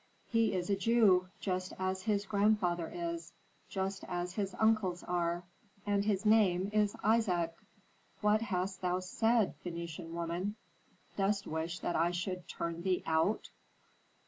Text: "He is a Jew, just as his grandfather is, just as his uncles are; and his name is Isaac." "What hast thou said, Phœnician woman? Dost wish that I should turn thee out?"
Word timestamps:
"He 0.25 0.53
is 0.53 0.71
a 0.71 0.75
Jew, 0.75 1.27
just 1.39 1.73
as 1.77 2.01
his 2.01 2.25
grandfather 2.25 2.89
is, 2.89 3.33
just 3.69 4.03
as 4.05 4.33
his 4.33 4.55
uncles 4.57 5.03
are; 5.03 5.43
and 5.85 6.03
his 6.03 6.25
name 6.25 6.71
is 6.73 6.95
Isaac." 7.03 7.53
"What 8.19 8.41
hast 8.41 8.81
thou 8.81 8.99
said, 8.99 9.53
Phœnician 9.63 10.09
woman? 10.09 10.55
Dost 11.17 11.45
wish 11.45 11.77
that 11.81 11.95
I 11.95 12.09
should 12.09 12.47
turn 12.47 12.81
thee 12.81 13.03
out?" 13.05 13.51